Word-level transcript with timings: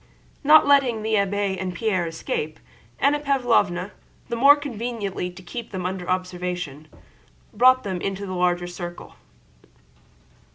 Not 0.43 0.65
letting 0.65 1.03
the 1.03 1.13
abbé 1.13 1.61
and 1.61 1.75
Pierre 1.75 2.07
escape, 2.07 2.59
Anna 2.97 3.19
Pávlovna, 3.19 3.91
the 4.29 4.35
more 4.35 4.55
conveniently 4.55 5.29
to 5.29 5.43
keep 5.43 5.69
them 5.69 5.85
under 5.85 6.09
observation, 6.09 6.87
brought 7.53 7.83
them 7.83 8.01
into 8.01 8.25
the 8.25 8.33
larger 8.33 8.65
circle. 8.65 9.13